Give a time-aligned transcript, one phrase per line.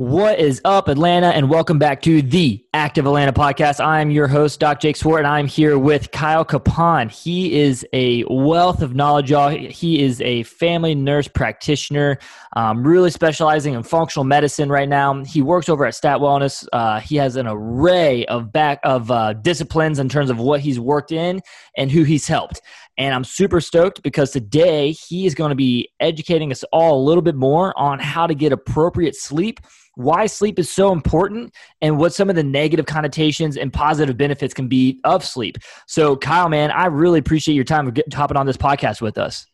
[0.00, 3.84] What is up, Atlanta, and welcome back to the Active Atlanta podcast.
[3.84, 7.10] I'm your host, Doc Jake Swart, and I'm here with Kyle Compaan.
[7.10, 9.50] He is a wealth of knowledge, y'all.
[9.50, 12.18] He is a family nurse practitioner,
[12.56, 15.22] um, really specializing in functional medicine right now.
[15.22, 16.66] He works over at Stat Wellness.
[16.72, 20.80] Uh, he has an array of back of uh, disciplines in terms of what he's
[20.80, 21.42] worked in
[21.76, 22.62] and who he's helped.
[23.00, 27.02] And I'm super stoked because today he is going to be educating us all a
[27.02, 29.58] little bit more on how to get appropriate sleep
[29.96, 34.54] why sleep is so important and what some of the negative connotations and positive benefits
[34.54, 35.58] can be of sleep.
[35.86, 39.46] So, Kyle, man, I really appreciate your time hopping on this podcast with us.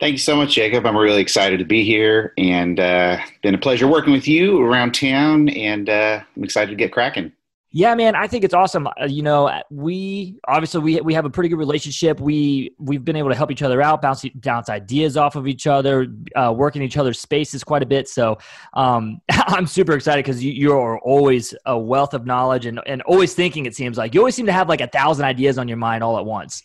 [0.00, 0.86] Thank you so much, Jacob.
[0.86, 4.92] I'm really excited to be here and uh, been a pleasure working with you around
[4.92, 7.30] town, and uh, I'm excited to get cracking.
[7.74, 8.86] Yeah, man, I think it's awesome.
[8.86, 12.20] Uh, you know, we obviously we we have a pretty good relationship.
[12.20, 15.66] We we've been able to help each other out, bounce bounce ideas off of each
[15.66, 16.06] other,
[16.36, 18.08] uh, work in each other's spaces quite a bit.
[18.08, 18.36] So
[18.74, 23.00] um, I'm super excited because you, you are always a wealth of knowledge and and
[23.02, 23.64] always thinking.
[23.64, 26.04] It seems like you always seem to have like a thousand ideas on your mind
[26.04, 26.62] all at once.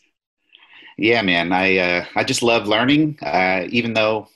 [0.97, 3.17] Yeah, man, I uh, I just love learning.
[3.21, 4.27] Uh, even though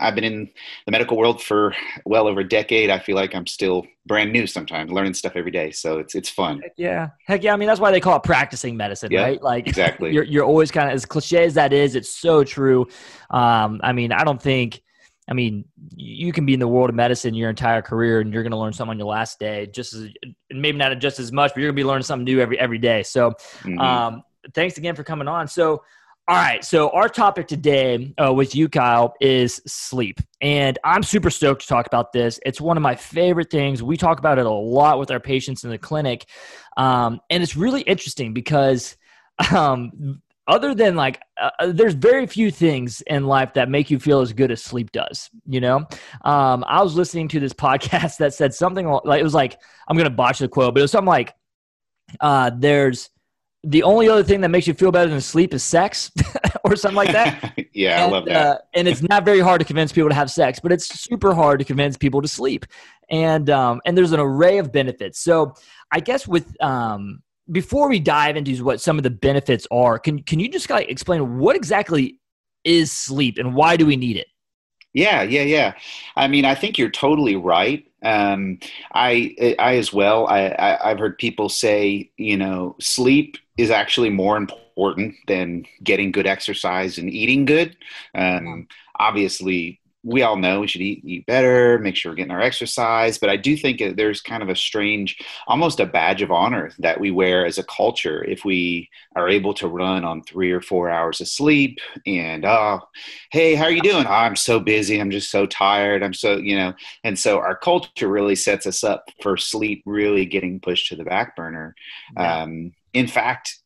[0.00, 0.50] I've been in
[0.86, 1.74] the medical world for
[2.04, 2.90] well over a decade.
[2.90, 5.70] I feel like I'm still brand new sometimes, learning stuff every day.
[5.70, 6.60] So it's it's fun.
[6.60, 7.52] Heck yeah, heck yeah.
[7.52, 9.42] I mean, that's why they call it practicing medicine, yeah, right?
[9.42, 10.12] Like exactly.
[10.14, 11.94] You're you're always kind of as cliche as that is.
[11.94, 12.86] It's so true.
[13.30, 14.80] Um, I mean, I don't think.
[15.26, 15.64] I mean,
[15.96, 18.58] you can be in the world of medicine your entire career, and you're going to
[18.58, 19.66] learn something on your last day.
[19.72, 20.08] Just as
[20.50, 22.78] maybe not just as much, but you're going to be learning something new every every
[22.78, 23.04] day.
[23.04, 23.30] So,
[23.62, 23.78] mm-hmm.
[23.78, 24.22] um,
[24.54, 25.46] thanks again for coming on.
[25.46, 25.82] So.
[26.26, 30.20] All right, so our topic today uh, with you, Kyle, is sleep.
[30.40, 32.40] And I'm super stoked to talk about this.
[32.46, 33.82] It's one of my favorite things.
[33.82, 36.24] We talk about it a lot with our patients in the clinic.
[36.78, 38.96] Um, and it's really interesting because,
[39.54, 43.98] um, other than like, uh, uh there's very few things in life that make you
[43.98, 45.28] feel as good as sleep does.
[45.46, 45.86] You know,
[46.24, 49.96] um, I was listening to this podcast that said something like, it was like, I'm
[49.98, 51.34] going to botch the quote, but it was something like,
[52.18, 53.10] uh, there's,
[53.64, 56.10] the only other thing that makes you feel better than sleep is sex
[56.64, 57.54] or something like that.
[57.72, 58.46] yeah, and, I love that.
[58.46, 61.34] Uh, and it's not very hard to convince people to have sex, but it's super
[61.34, 62.66] hard to convince people to sleep.
[63.10, 65.20] And um, and there's an array of benefits.
[65.20, 65.54] So
[65.90, 70.22] I guess with um, before we dive into what some of the benefits are, can
[70.22, 72.20] can you just like explain what exactly
[72.64, 74.26] is sleep and why do we need it?
[74.94, 75.74] Yeah, yeah, yeah.
[76.14, 77.84] I mean, I think you're totally right.
[78.04, 78.60] Um,
[78.94, 80.28] I, I as well.
[80.28, 86.10] I, I, I've heard people say, you know, sleep is actually more important than getting
[86.12, 87.76] good exercise and eating good.
[88.14, 88.66] Um,
[88.98, 93.16] obviously, we all know we should eat eat better, make sure we're getting our exercise.
[93.16, 95.16] But I do think there's kind of a strange,
[95.46, 99.54] almost a badge of honor that we wear as a culture if we are able
[99.54, 101.78] to run on three or four hours of sleep.
[102.06, 102.80] And oh,
[103.30, 104.06] hey, how are you doing?
[104.06, 105.00] Oh, I'm so busy.
[105.00, 106.02] I'm just so tired.
[106.02, 106.74] I'm so you know.
[107.02, 111.04] And so our culture really sets us up for sleep really getting pushed to the
[111.04, 111.74] back burner.
[112.14, 112.42] Yeah.
[112.42, 113.58] Um, in fact,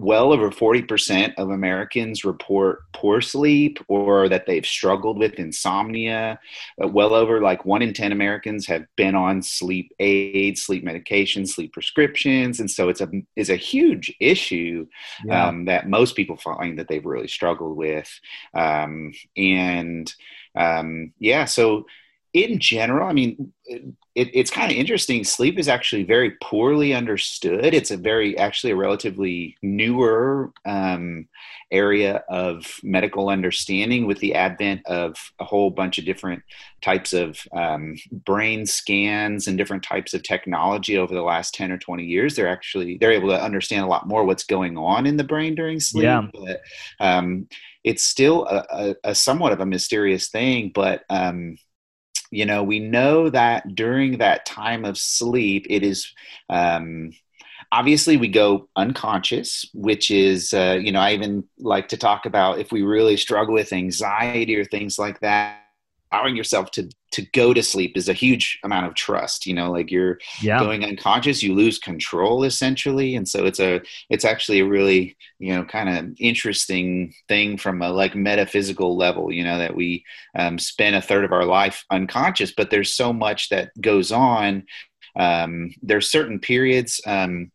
[0.00, 6.40] well over 40% of Americans report poor sleep or that they've struggled with insomnia.
[6.82, 11.48] Uh, well over like one in 10 Americans have been on sleep aids, sleep medications,
[11.48, 12.60] sleep prescriptions.
[12.60, 14.86] And so it's a, it's a huge issue
[15.26, 15.48] yeah.
[15.48, 18.10] um, that most people find that they've really struggled with.
[18.54, 20.12] Um, and
[20.54, 21.84] um, yeah, so
[22.32, 25.24] in general, I mean, it, it's kind of interesting.
[25.24, 27.74] Sleep is actually very poorly understood.
[27.74, 31.28] It's a very, actually, a relatively newer um,
[31.70, 36.42] area of medical understanding with the advent of a whole bunch of different
[36.82, 41.78] types of um, brain scans and different types of technology over the last 10 or
[41.78, 42.36] 20 years.
[42.36, 45.54] They're actually, they're able to understand a lot more what's going on in the brain
[45.54, 46.04] during sleep.
[46.04, 46.26] Yeah.
[46.32, 46.60] But,
[47.00, 47.48] um,
[47.82, 51.56] it's still a, a, a, somewhat of a mysterious thing, but um,
[52.30, 56.12] you know, we know that during that time of sleep, it is.
[56.48, 57.12] Um,
[57.72, 62.58] obviously we go unconscious which is uh, you know i even like to talk about
[62.58, 65.59] if we really struggle with anxiety or things like that
[66.12, 69.70] allowing yourself to to go to sleep is a huge amount of trust you know
[69.70, 70.58] like you're yeah.
[70.58, 73.80] going unconscious you lose control essentially and so it's a
[74.10, 79.32] it's actually a really you know kind of interesting thing from a like metaphysical level
[79.32, 80.04] you know that we
[80.38, 84.64] um, spend a third of our life unconscious but there's so much that goes on
[85.16, 87.50] um, there's certain periods um,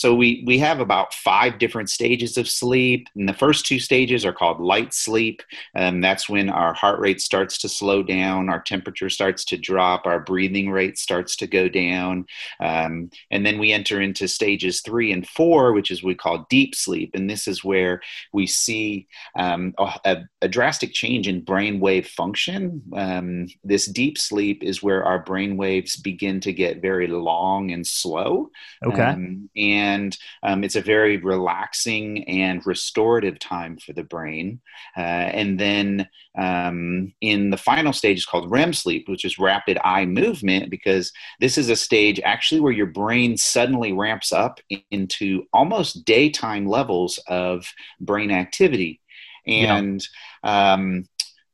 [0.00, 4.24] so we we have about five different stages of sleep, and the first two stages
[4.24, 5.42] are called light sleep.
[5.76, 10.06] Um, that's when our heart rate starts to slow down, our temperature starts to drop,
[10.06, 12.24] our breathing rate starts to go down,
[12.60, 16.74] um, and then we enter into stages three and four, which is we call deep
[16.74, 18.00] sleep, and this is where
[18.32, 19.06] we see
[19.36, 19.74] um,
[20.06, 22.82] a, a, drastic change in brain wave function.
[22.96, 27.86] Um, this deep sleep is where our brain waves begin to get very long and
[27.86, 28.50] slow.
[28.82, 34.60] Okay, um, and and um, it's a very relaxing and restorative time for the brain.
[34.96, 36.08] Uh, and then
[36.38, 41.12] um, in the final stage is called REM sleep, which is rapid eye movement, because
[41.40, 44.60] this is a stage actually where your brain suddenly ramps up
[44.90, 47.66] into almost daytime levels of
[48.00, 49.00] brain activity.
[49.46, 50.02] And
[50.44, 50.72] yeah.
[50.72, 51.04] um,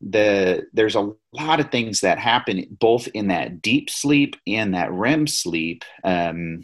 [0.00, 4.92] the there's a lot of things that happen both in that deep sleep and that
[4.92, 5.84] REM sleep.
[6.04, 6.62] Um,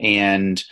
[0.00, 0.62] and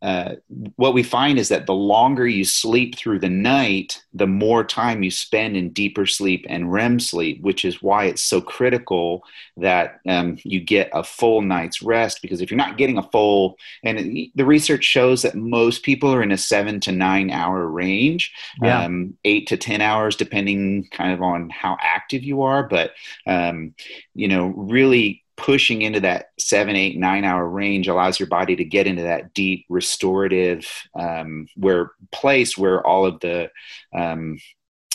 [0.00, 0.36] uh,
[0.76, 5.02] what we find is that the longer you sleep through the night, the more time
[5.02, 9.24] you spend in deeper sleep and REM sleep, which is why it's so critical
[9.56, 12.22] that um, you get a full night's rest.
[12.22, 16.12] Because if you're not getting a full, and it, the research shows that most people
[16.14, 18.32] are in a seven to nine hour range,
[18.62, 18.84] yeah.
[18.84, 22.62] um, eight to 10 hours, depending kind of on how active you are.
[22.62, 22.92] But,
[23.26, 23.74] um,
[24.14, 28.64] you know, really pushing into that seven, eight, nine hour range allows your body to
[28.64, 33.50] get into that deep restorative um, where place where all of the
[33.92, 34.38] um,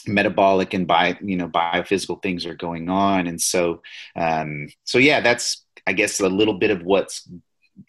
[0.08, 3.28] metabolic and bio, you know, biophysical things are going on.
[3.28, 3.82] And so,
[4.16, 7.30] um, so yeah, that's, I guess a little bit of what's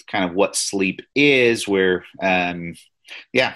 [0.08, 2.74] kind of what sleep is where, um,
[3.32, 3.54] yeah,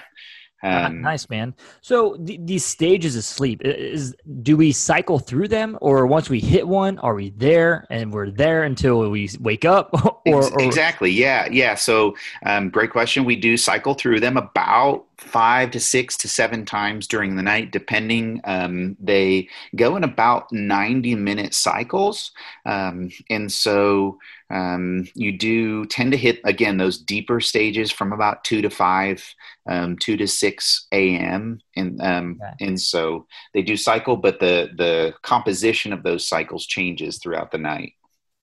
[0.63, 1.53] um, nice, man.
[1.81, 6.39] So th- these stages of sleep is do we cycle through them, or once we
[6.39, 9.89] hit one, are we there and we're there until we wake up?
[10.25, 10.61] or, or...
[10.61, 11.75] exactly, yeah, yeah.
[11.75, 12.15] So
[12.45, 13.25] um, great question.
[13.25, 17.71] We do cycle through them about five to six to seven times during the night,
[17.71, 18.41] depending.
[18.43, 22.31] Um, they go in about 90 minute cycles.
[22.65, 24.17] Um, and so
[24.49, 29.35] um, you do tend to hit, again, those deeper stages from about 2 to 5,
[29.69, 31.59] um, 2 to 6 a.m.
[31.75, 37.17] And, um, and so they do cycle, but the, the composition of those cycles changes
[37.17, 37.93] throughout the night.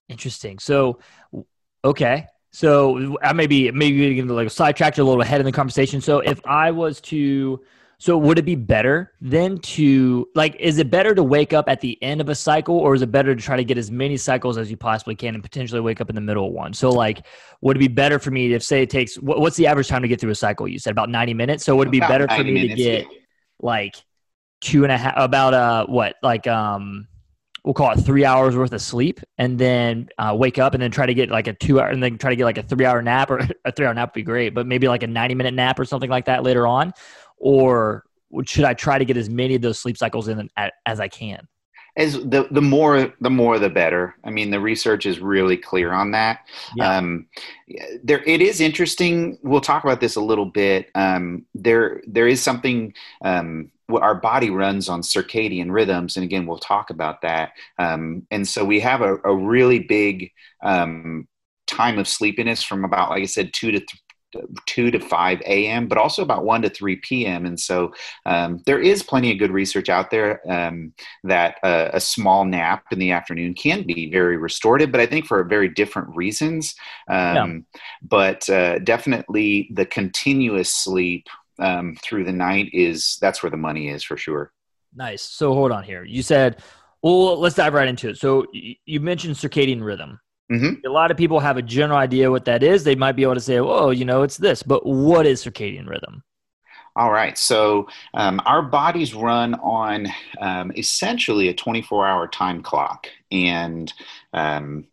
[0.08, 0.58] Interesting.
[0.58, 0.98] So,
[1.84, 2.26] okay.
[2.52, 6.00] So I maybe maybe going to like sidetrack you a little ahead in the conversation.
[6.00, 7.60] So if I was to,
[7.98, 11.80] so would it be better then to like, is it better to wake up at
[11.80, 14.16] the end of a cycle, or is it better to try to get as many
[14.16, 16.72] cycles as you possibly can and potentially wake up in the middle of one?
[16.72, 17.24] So like,
[17.60, 20.08] would it be better for me if say it takes what's the average time to
[20.08, 20.66] get through a cycle?
[20.66, 21.64] You said about ninety minutes.
[21.64, 23.18] So would it be better for me minutes, to get yeah.
[23.60, 23.94] like
[24.60, 27.06] two and a half about uh what like um
[27.64, 30.90] we'll call it three hours worth of sleep and then uh, wake up and then
[30.90, 32.84] try to get like a two hour and then try to get like a three
[32.84, 35.34] hour nap or a three hour nap would be great but maybe like a 90
[35.34, 36.92] minute nap or something like that later on
[37.38, 38.04] or
[38.46, 40.48] should i try to get as many of those sleep cycles in
[40.86, 41.46] as i can
[41.96, 44.14] as the the more the more the better.
[44.24, 46.46] I mean, the research is really clear on that.
[46.76, 46.96] Yeah.
[46.96, 47.26] Um,
[48.02, 49.38] there, it is interesting.
[49.42, 50.88] We'll talk about this a little bit.
[50.94, 52.94] Um, there, there is something.
[53.22, 57.52] Um, our body runs on circadian rhythms, and again, we'll talk about that.
[57.78, 60.30] Um, and so we have a, a really big
[60.62, 61.28] um,
[61.66, 64.00] time of sleepiness from about, like I said, two to th-
[64.66, 67.46] 2 to 5 a.m., but also about 1 to 3 p.m.
[67.46, 67.92] And so
[68.26, 70.92] um, there is plenty of good research out there um,
[71.24, 75.26] that uh, a small nap in the afternoon can be very restorative, but I think
[75.26, 76.74] for very different reasons.
[77.08, 77.80] Um, yeah.
[78.02, 81.26] But uh, definitely the continuous sleep
[81.60, 84.52] um, through the night is that's where the money is for sure.
[84.94, 85.22] Nice.
[85.22, 86.04] So hold on here.
[86.04, 86.62] You said,
[87.02, 88.18] well, let's dive right into it.
[88.18, 90.20] So you mentioned circadian rhythm.
[90.50, 90.84] Mm-hmm.
[90.84, 92.82] A lot of people have a general idea what that is.
[92.82, 95.86] They might be able to say, "Oh, you know, it's this." But what is circadian
[95.86, 96.24] rhythm?
[96.96, 97.38] All right.
[97.38, 100.08] So um, our bodies run on
[100.40, 103.92] um, essentially a 24-hour time clock, and
[104.32, 104.88] um,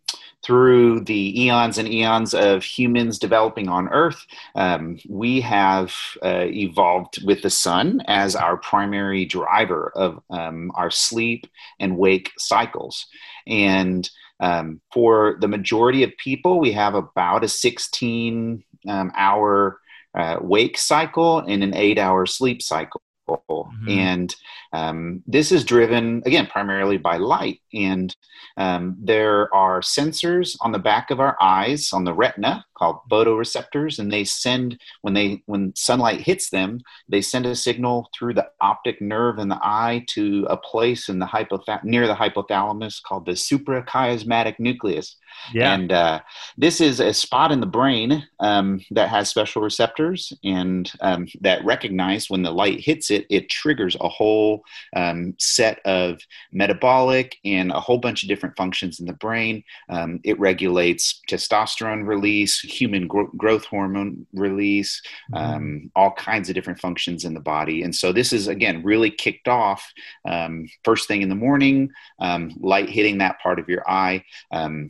[0.48, 4.26] through the eons and eons of humans developing on Earth,
[4.56, 10.90] um, we have uh, evolved with the sun as our primary driver of um, our
[10.90, 11.48] sleep
[11.82, 13.08] and wake cycles.
[13.46, 19.82] And um, for the majority of people, we have about a 16 um, hour
[20.16, 23.02] uh, wake cycle and an eight hour sleep cycle.
[23.30, 23.90] Mm-hmm.
[23.90, 24.36] And
[24.74, 27.62] um, this is driven, again, primarily by light.
[27.74, 28.16] And
[28.58, 34.00] um, there are sensors on the back of our eyes, on the retina, called photoreceptors,
[34.00, 38.48] and they send when they when sunlight hits them, they send a signal through the
[38.62, 43.26] optic nerve in the eye to a place in the hypoth- near the hypothalamus called
[43.26, 45.16] the suprachiasmatic nucleus.
[45.54, 45.74] Yeah.
[45.74, 46.22] And uh,
[46.58, 51.64] this is a spot in the brain um, that has special receptors and um, that
[51.64, 54.57] recognize when the light hits it, it triggers a whole
[54.96, 56.20] um, set of
[56.52, 59.64] metabolic and a whole bunch of different functions in the brain.
[59.90, 65.02] Um, it regulates testosterone release, human gro- growth hormone release,
[65.34, 65.56] mm-hmm.
[65.56, 67.84] um, all kinds of different functions in the body.
[67.84, 69.92] And so this is, again, really kicked off
[70.28, 74.24] um, first thing in the morning, um, light hitting that part of your eye.
[74.52, 74.90] Um,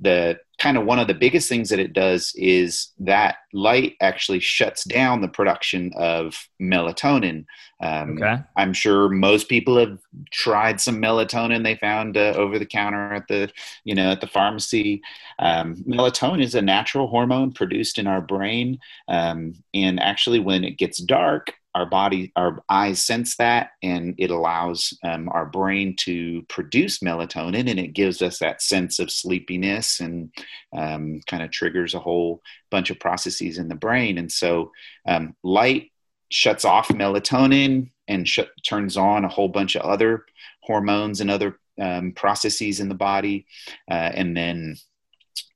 [0.00, 4.40] the kind of one of the biggest things that it does is that light actually
[4.40, 7.44] shuts down the production of melatonin.
[7.80, 8.42] Um, okay.
[8.56, 9.98] I'm sure most people have
[10.30, 13.50] tried some melatonin they found uh, over the counter at the,
[13.84, 15.02] you know, at the pharmacy.
[15.38, 20.78] Um, melatonin is a natural hormone produced in our brain, um, and actually, when it
[20.78, 26.42] gets dark, our body, our eyes sense that, and it allows um, our brain to
[26.48, 30.32] produce melatonin, and it gives us that sense of sleepiness and
[30.76, 34.18] um, kind of triggers a whole bunch of processes in the brain.
[34.18, 34.70] And so,
[35.06, 35.90] um, light
[36.30, 40.24] shuts off melatonin and sh- turns on a whole bunch of other
[40.62, 43.46] hormones and other um, processes in the body,
[43.90, 44.76] uh, and then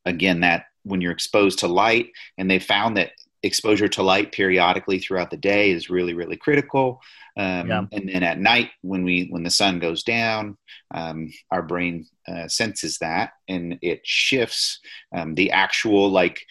[0.05, 4.99] again that when you're exposed to light and they found that exposure to light periodically
[4.99, 7.01] throughout the day is really really critical
[7.37, 7.85] um, yeah.
[7.93, 10.57] and then at night when we when the sun goes down
[10.95, 14.81] um, our brain uh, senses that and it shifts
[15.15, 16.45] um, the actual like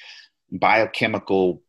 [0.51, 1.61] biochemical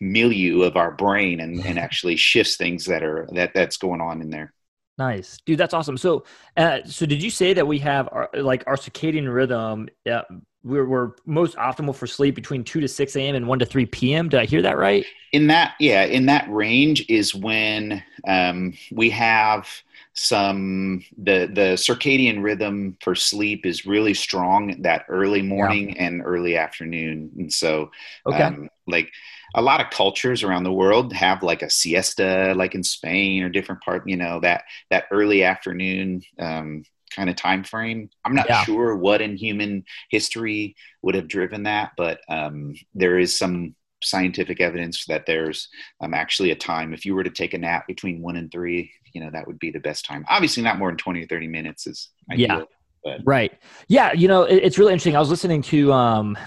[0.00, 4.20] milieu of our brain and, and actually shifts things that are that that's going on
[4.20, 4.52] in there
[4.96, 5.58] Nice, dude.
[5.58, 5.96] That's awesome.
[5.96, 6.24] So,
[6.56, 9.88] uh, so did you say that we have our, like our circadian rhythm?
[10.08, 10.22] Uh,
[10.64, 13.34] we're, we're most optimal for sleep between 2 to 6 a.m.
[13.34, 14.28] and 1 to 3 p.m.
[14.28, 15.04] Did I hear that right?
[15.32, 19.68] In that, yeah, in that range is when um, we have
[20.14, 26.04] some the the circadian rhythm for sleep is really strong that early morning yeah.
[26.04, 27.90] and early afternoon and so
[28.24, 28.44] okay.
[28.44, 29.10] Um, like
[29.56, 33.48] a lot of cultures around the world have like a siesta like in spain or
[33.48, 38.10] different part you know that that early afternoon um, kind of time frame.
[38.24, 38.64] I'm not yeah.
[38.64, 44.60] sure what in human history would have driven that, but um, there is some scientific
[44.60, 45.68] evidence that there's
[46.00, 48.90] um, actually a time if you were to take a nap between one and three,
[49.12, 50.24] you know, that would be the best time.
[50.28, 52.46] Obviously, not more than 20 or 30 minutes is ideal.
[52.46, 52.62] Yeah.
[53.04, 53.20] But.
[53.24, 53.52] Right.
[53.88, 54.12] Yeah.
[54.12, 55.14] You know, it, it's really interesting.
[55.14, 56.38] I was listening to, um,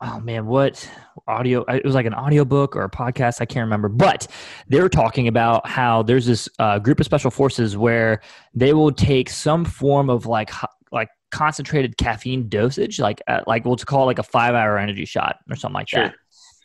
[0.00, 0.90] oh man, what
[1.28, 1.62] audio?
[1.64, 3.40] It was like an audio book or a podcast.
[3.40, 4.26] I can't remember, but
[4.68, 8.22] they were talking about how there's this uh, group of special forces where
[8.54, 10.50] they will take some form of like,
[10.90, 15.04] like concentrated caffeine dosage, like, uh, like we'll call it like a five hour energy
[15.04, 16.04] shot or something like sure.
[16.04, 16.14] that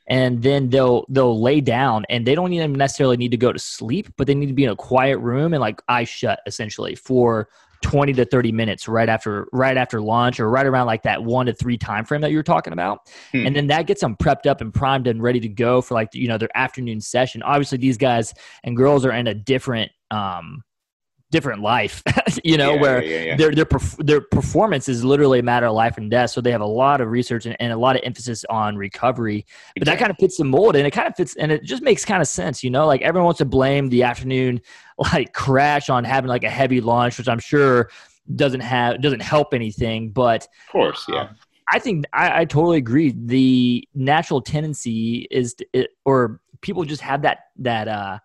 [0.08, 3.60] and then they'll they'll lay down and they don't even necessarily need to go to
[3.60, 6.96] sleep but they need to be in a quiet room and like eyes shut essentially
[6.96, 7.48] for
[7.82, 11.46] 20 to 30 minutes right after right after lunch or right around like that one
[11.46, 13.46] to three time frame that you were talking about hmm.
[13.46, 16.10] and then that gets them prepped up and primed and ready to go for like
[16.14, 18.34] you know their afternoon session obviously these guys
[18.64, 20.64] and girls are in a different um
[21.32, 22.04] different life,
[22.44, 23.68] you know, yeah, where yeah, yeah, their their
[24.00, 26.32] their performance is literally a matter of life and death.
[26.32, 29.46] So they have a lot of research and, and a lot of emphasis on recovery.
[29.76, 29.86] But exactly.
[29.86, 32.06] that kind of fits the mold, and it kind of fits, and it just makes
[32.06, 32.86] kind of sense, you know.
[32.86, 34.62] Like everyone wants to blame the afternoon
[35.14, 37.90] like crash on having like a heavy lunch, which I'm sure
[38.36, 40.12] doesn't have doesn't help anything.
[40.12, 41.22] But of course, yeah.
[41.22, 41.36] Um,
[41.72, 43.16] I think I, I, totally agree.
[43.16, 48.20] The natural tendency is, to, it, or people just have that that uh,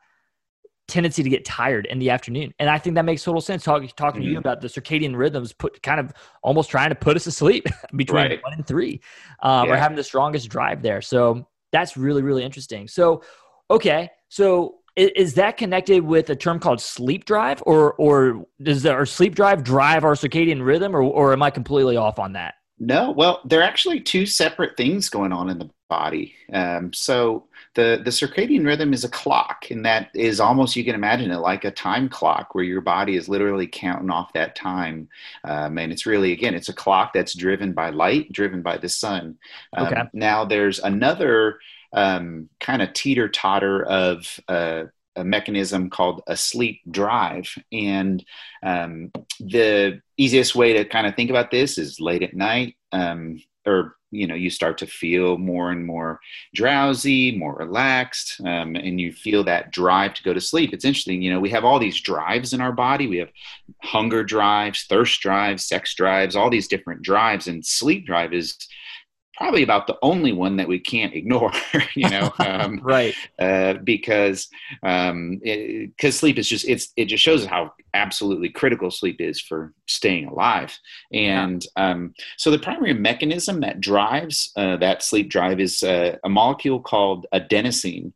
[0.88, 2.55] tendency to get tired in the afternoon.
[2.59, 3.64] And I think that makes total sense.
[3.64, 4.21] Talk, talking mm-hmm.
[4.21, 4.38] to you mm-hmm.
[4.38, 6.12] about the circadian rhythms, put kind of
[6.43, 7.66] almost trying to put us to sleep
[7.97, 8.43] between right.
[8.43, 9.00] one and three,
[9.40, 9.75] um, yeah.
[9.75, 11.00] or having the strongest drive there.
[11.02, 12.88] So that's really, really interesting.
[12.88, 13.23] So,
[13.71, 14.11] okay.
[14.28, 19.07] So is, is that connected with a term called sleep drive or, or does our
[19.07, 22.55] sleep drive drive our circadian rhythm or, or am I completely off on that?
[22.78, 26.35] No, well, there are actually two separate things going on in the body.
[26.52, 30.95] Um, so the the circadian rhythm is a clock, and that is almost you can
[30.95, 35.09] imagine it like a time clock, where your body is literally counting off that time,
[35.45, 38.88] um, and it's really again it's a clock that's driven by light, driven by the
[38.90, 39.38] sun.
[39.76, 40.02] Um, Okay.
[40.12, 41.59] Now there's another
[41.95, 44.85] um, kind of teeter totter of uh,
[45.17, 47.53] a mechanism called a sleep drive.
[47.73, 48.25] And
[48.63, 53.43] um, the easiest way to kind of think about this is late at night, um,
[53.67, 56.21] or you know, you start to feel more and more
[56.55, 60.73] drowsy, more relaxed, um, and you feel that drive to go to sleep.
[60.73, 63.09] It's interesting, you know, we have all these drives in our body.
[63.09, 63.31] We have
[63.83, 68.57] hunger drives, thirst drives, sex drives, all these different drives, and sleep drive is
[69.37, 71.52] probably about the only one that we can't ignore
[71.95, 73.14] you know um, Right.
[73.38, 74.49] uh, because
[74.83, 79.73] um, because sleep is just it's it just shows how absolutely critical sleep is for
[79.87, 80.76] staying alive
[81.12, 86.28] and um, so the primary mechanism that drives uh, that sleep drive is uh, a
[86.28, 88.12] molecule called adenosine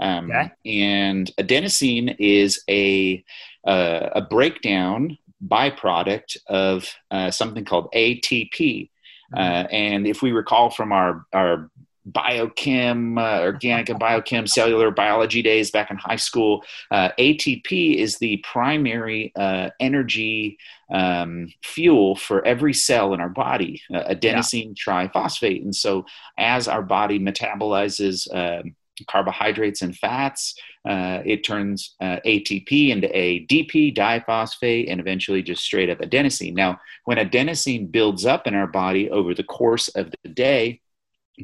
[0.00, 0.50] um, Okay.
[0.66, 3.24] and adenosine is a
[3.66, 5.16] uh, a breakdown
[5.46, 8.90] byproduct of uh, something called ATP
[9.36, 11.70] uh, and if we recall from our our
[12.10, 18.18] biochem, uh, organic and biochem, cellular biology days back in high school, uh, ATP is
[18.18, 20.58] the primary uh, energy
[20.92, 25.62] um, fuel for every cell in our body, uh, adenosine triphosphate.
[25.62, 26.04] And so,
[26.36, 28.74] as our body metabolizes um,
[29.08, 35.88] carbohydrates and fats, uh, it turns uh, ATP into ADP, diphosphate, and eventually just straight
[35.88, 36.54] up adenosine.
[36.54, 40.80] Now, when adenosine builds up in our body over the course of the day,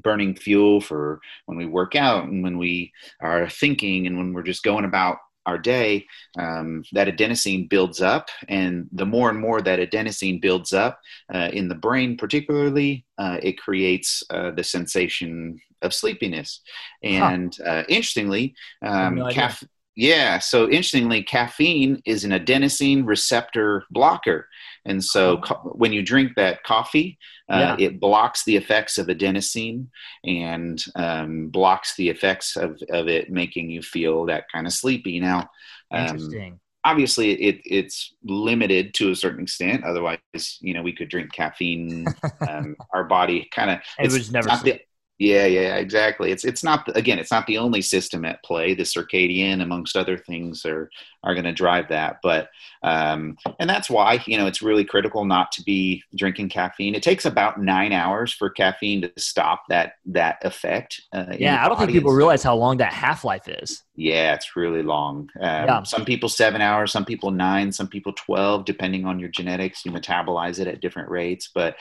[0.03, 4.43] burning fuel for when we work out and when we are thinking and when we're
[4.43, 5.17] just going about
[5.51, 6.07] our day,
[6.39, 8.29] um, that adenosine builds up.
[8.49, 10.95] And the more and more that adenosine builds up
[11.35, 16.61] uh, in the brain, particularly, uh, it creates uh, the sensation of sleepiness.
[17.03, 19.51] And uh, interestingly, um, no idea.
[19.97, 24.49] Yeah, so interestingly, caffeine is an adenosine receptor blocker.
[24.87, 25.39] And so Oh.
[25.39, 27.19] co- when you drink that coffee,
[27.51, 27.87] uh, Yeah.
[27.87, 29.89] it blocks the effects of adenosine
[30.25, 35.21] and um, blocks the effects of, of it making you feel that kind of sleepy.
[35.21, 35.51] Now,
[35.91, 36.61] um, Interesting.
[36.85, 39.85] obviously it, it's limited to a certain extent.
[39.85, 40.19] Otherwise,
[40.63, 42.07] you know, we could drink caffeine.
[42.49, 44.81] um, our body kind of It was never the.
[45.21, 46.33] Yeah, yeah, exactly.
[46.33, 48.73] It's it's not again, it's not the only system at play.
[48.73, 50.91] The circadian, amongst other things, are
[51.23, 52.21] are going to drive that.
[52.23, 52.49] But
[52.83, 56.95] um, and that's why you know it's really critical not to be drinking caffeine.
[56.95, 61.03] It takes about nine hours for caffeine to stop that that effect.
[61.13, 63.83] Uh, Yeah, I don't think people realize how long that half life is.
[63.95, 65.29] Yeah, it's really long.
[65.41, 65.83] Um, Yeah.
[65.83, 69.85] Some people seven hours, some people nine, some people 12, depending on your genetics.
[69.85, 71.51] You metabolize it at different rates.
[71.55, 71.77] But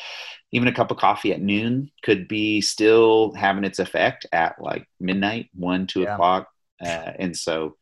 [0.51, 4.85] even a cup of coffee at noon could be still having its effect at like
[4.99, 6.15] midnight, one, two Yeah.
[6.15, 6.49] o'clock.
[6.83, 7.75] Uh, and so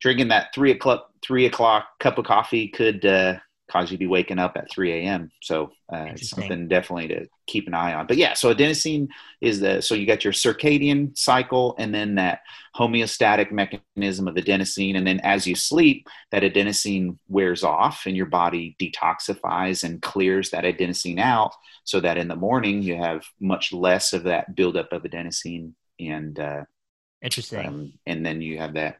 [0.00, 3.36] drinking that three o'clock, three o'clock cup of coffee could uh,
[3.70, 5.30] cause you to be waking up at 3 a.m.
[5.42, 8.06] So uh, it's something definitely to keep an eye on.
[8.06, 9.08] But yeah, so adenosine
[9.40, 12.40] is the, so you got your circadian cycle and then that
[12.76, 14.96] homeostatic mechanism of adenosine.
[14.96, 20.50] And then as you sleep, that adenosine wears off and your body detoxifies and clears
[20.50, 21.52] that adenosine out
[21.84, 26.38] so that in the morning you have much less of that buildup of adenosine and,
[26.38, 26.64] uh,
[27.22, 27.66] Interesting.
[27.66, 28.98] um, and then you have that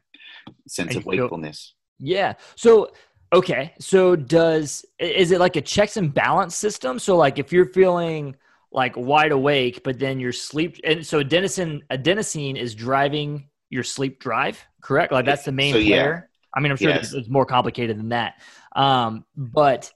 [0.67, 1.73] sense And of you feel- wakefulness.
[1.99, 2.33] Yeah.
[2.55, 2.91] So
[3.37, 3.73] okay.
[3.79, 6.99] So does is it like a checks and balance system?
[6.99, 8.35] So like if you're feeling
[8.71, 14.19] like wide awake, but then your sleep and so adenosine adenosine is driving your sleep
[14.19, 15.11] drive, correct?
[15.11, 15.95] Like that's the main So, yeah.
[16.03, 16.29] player.
[16.55, 17.13] I mean, I'm sure Yes.
[17.13, 18.35] it's, more complicated than that.
[18.75, 19.91] Um, but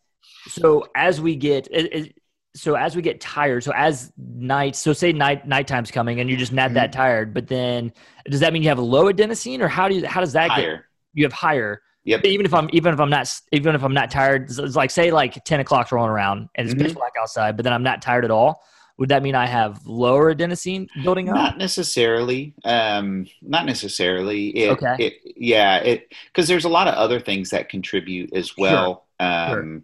[0.48, 2.16] so as we get it, it,
[2.56, 6.40] so as we get tired, so as night, so say night nighttime's coming and you're
[6.40, 7.00] just not that Mm-hmm.
[7.00, 7.94] tired, but then
[8.30, 10.56] does that mean you have low adenosine or how do you how does that get
[10.56, 10.86] Higher.
[11.14, 11.82] you have higher?
[12.06, 12.26] Yep.
[12.26, 15.12] even if I'm even if I'm not even if I'm not tired, it's like say
[15.12, 16.96] like ten o'clock's rolling around and it's pitch Mhm.
[16.96, 18.62] black outside, but then I'm not tired at all.
[18.98, 21.36] Would that mean I have lower adenosine building up?
[21.36, 22.54] Not necessarily.
[22.66, 24.50] Um, not necessarily.
[24.58, 24.96] It, Okay.
[25.00, 25.78] It, yeah.
[25.78, 29.06] It because there's a lot of other things that contribute as well.
[29.22, 29.62] Sure.
[29.62, 29.84] Um,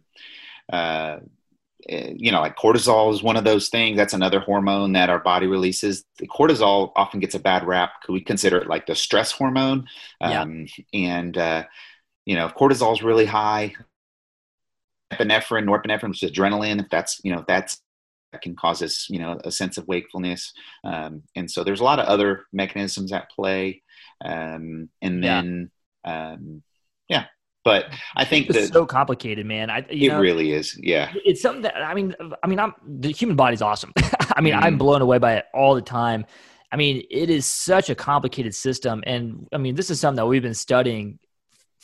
[0.72, 1.20] uh,
[1.88, 3.96] eh, you know, like cortisol is one of those things.
[3.98, 6.04] That's another hormone that our body releases.
[6.18, 8.02] The cortisol often gets a bad rap.
[8.04, 9.88] Could we consider it like the stress hormone?
[10.20, 10.42] Yeah.
[10.42, 11.64] Um, And uh,
[12.26, 13.74] you know, if cortisol is really high,
[15.14, 17.82] epinephrine, norepinephrine, which is adrenaline, if that's you know if that's
[18.32, 20.52] that can cause us you know a sense of wakefulness.
[20.84, 23.82] Um, and so there's a lot of other mechanisms at play.
[24.24, 25.42] Um, and Yeah.
[25.42, 25.72] then
[26.04, 26.64] um,
[27.08, 27.26] yeah,
[27.64, 27.86] but
[28.16, 29.70] I think it's that so complicated, man.
[29.70, 30.80] I, it know, really is.
[30.82, 32.16] Yeah, it's something that I mean.
[32.44, 33.92] I mean, I'm the human body's awesome.
[34.36, 34.64] I mean, Mhm.
[34.64, 36.26] I'm blown away by it all the time.
[36.72, 40.26] I mean, it is such a complicated system, and I mean, this is something that
[40.28, 41.20] we've been studying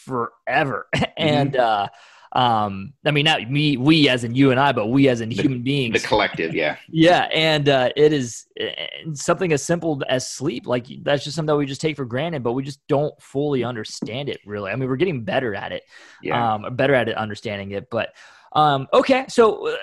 [0.06, 0.88] forever.
[1.18, 1.88] and uh,
[2.34, 5.30] um, I mean, not me, we as in you and I, but we as in
[5.30, 6.02] The- human beings.
[6.02, 6.54] the collective.
[6.56, 8.66] Yeah, Yeah, and uh, it is uh,
[9.14, 10.66] something as simple as sleep.
[10.66, 13.64] Like that's just something that we just take for granted, but we just don't fully
[13.64, 14.40] understand it.
[14.46, 15.84] Really, I mean, we're getting better at it.
[16.24, 16.54] yeah.
[16.54, 17.90] Um, better at it, understanding it.
[17.90, 18.14] But
[18.54, 19.76] um, okay, so uh,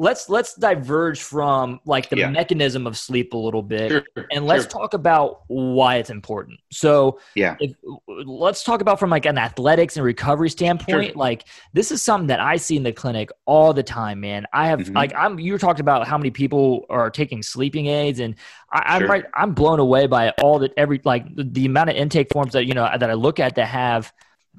[0.00, 2.30] let's let's diverge from like the Yeah.
[2.30, 4.26] mechanism of sleep a little bit, sure.
[4.30, 4.70] and let's sure.
[4.70, 6.60] talk about why it's important.
[6.70, 7.56] So Yeah.
[7.58, 7.72] if,
[8.06, 11.08] let's talk about from like an athletics and recovery standpoint.
[11.08, 11.16] Sure.
[11.16, 14.46] Like this is something that I see in the clinic all the time, man.
[14.52, 14.94] I have Mhm.
[14.94, 18.36] like I'm you were talking about how many people are taking sleeping aids, and
[18.72, 19.08] I, I'm Sure.
[19.08, 19.24] right.
[19.34, 22.66] I'm blown away by all that every like the, the amount of intake forms that
[22.66, 24.12] you know that I look at that have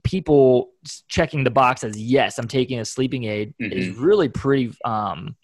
[0.04, 0.72] people
[1.08, 4.02] checking the box as yes, I'm taking a sleeping aid is Mm-hmm.
[4.04, 5.36] really pretty um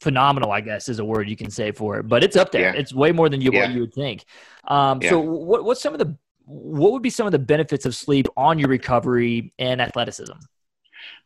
[0.00, 0.52] phenomenal.
[0.52, 2.72] I guess is a word you can say for it, but it's up there.
[2.74, 2.80] Yeah.
[2.80, 3.60] It's way more than you Yeah.
[3.62, 4.24] what you would think.
[4.66, 5.10] Um, Yeah.
[5.10, 8.26] So what what's some of the what would be some of the benefits of sleep
[8.36, 10.32] on your recovery and athleticism?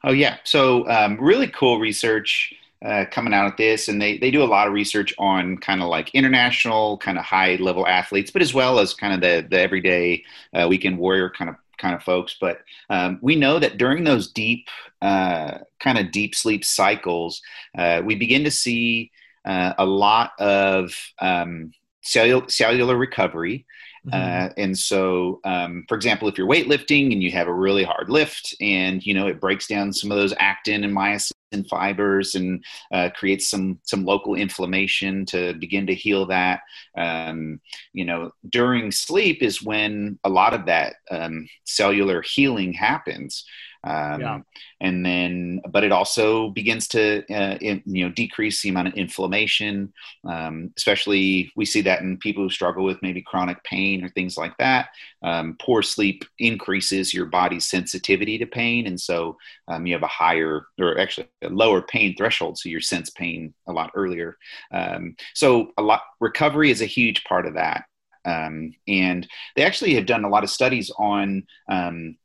[0.05, 2.53] Oh yeah, so um, really cool research
[2.85, 5.81] uh, coming out of this, and they they do a lot of research on kind
[5.83, 9.47] of like international, kind of high level athletes, but as well as kind of the
[9.49, 12.37] the everyday uh, weekend warrior kind of kind of folks.
[12.41, 14.69] But um, we know that during those deep
[15.03, 17.43] uh, kind of deep sleep cycles,
[17.77, 19.11] uh, we begin to see
[19.45, 23.67] uh, a lot of um, cellular cellular recovery.
[24.07, 24.47] Mm-hmm.
[24.47, 28.11] Uh, and so, um, for example, if you're weightlifting and you have a really hard
[28.11, 31.33] lift, and you know it breaks down some of those actin and myosin
[31.71, 36.63] fibers and uh, creates some some local inflammation to begin to heal that.
[36.97, 37.61] Um,
[37.93, 43.45] you know, during sleep is when a lot of that um, cellular healing happens.
[43.85, 44.41] Um, Yeah.
[44.81, 48.95] And then, but it also begins to, uh, in, you know, decrease the amount of
[48.95, 49.93] inflammation.
[50.25, 54.37] Um, especially, we see that in people who struggle with maybe chronic pain or things
[54.37, 54.89] like that.
[55.23, 59.37] Um, poor sleep increases your body's sensitivity to pain, and so
[59.69, 63.55] um, you have a higher, or actually a lower pain threshold, so you sense pain
[63.69, 64.37] a lot earlier.
[64.73, 67.85] Um, so, a lot recovery is a huge part of that.
[68.25, 72.17] Um, and they actually have done a lot of studies on um,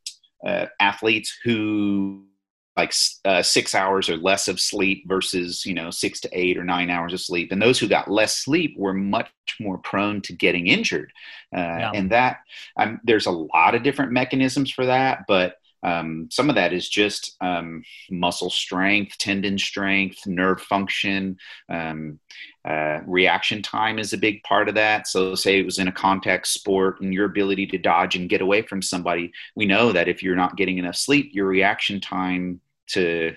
[0.45, 2.23] uh, athletes who
[2.75, 2.93] like
[3.25, 6.89] uh, six hours or less of sleep versus you know six to eight or nine
[6.91, 10.67] hours of sleep and those who got less sleep were much more prone to getting
[10.67, 11.11] injured
[11.55, 11.91] uh, Yeah.
[11.95, 12.37] and that
[12.77, 16.89] um, there's a lot of different mechanisms for that but um, some of that is
[16.89, 21.37] just um, muscle strength, tendon strength, nerve function.
[21.69, 22.19] Um,
[22.67, 25.07] uh, reaction time is a big part of that.
[25.07, 28.41] So, say it was in a contact sport and your ability to dodge and get
[28.41, 32.59] away from somebody, we know that if you're not getting enough sleep, your reaction time
[32.87, 33.35] to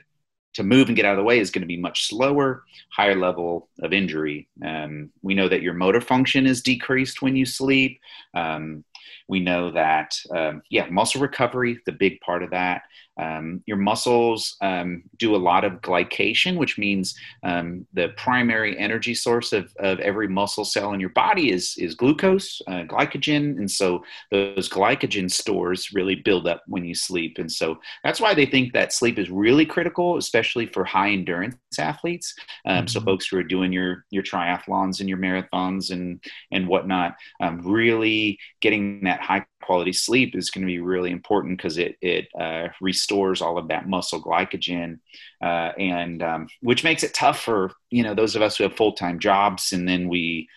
[0.52, 3.14] to move and get out of the way is going to be much slower, higher
[3.14, 4.48] level of injury.
[4.64, 8.00] Um, we know that your motor function is decreased when you sleep.
[8.34, 8.84] Um,
[9.30, 12.82] we know that, um, yeah, muscle recovery, the big part of that.
[13.20, 19.14] Um, your muscles um, do a lot of glycation, which means um, the primary energy
[19.14, 23.58] source of, of every muscle cell in your body is, is glucose, uh, glycogen.
[23.58, 27.38] And so those glycogen stores really build up when you sleep.
[27.38, 31.56] And so that's why they think that sleep is really critical, especially for high endurance
[31.78, 32.34] athletes.
[32.66, 33.04] Um, So Mhm.
[33.04, 38.38] folks who are doing your, your triathlons and your marathons and, and whatnot, um, really
[38.60, 42.68] getting that high quality sleep is going to be really important because it it uh,
[42.80, 44.98] restores all of that muscle glycogen,
[45.42, 48.74] uh, and um, which makes it tough for you know those of us who have
[48.76, 50.48] full time jobs, and then we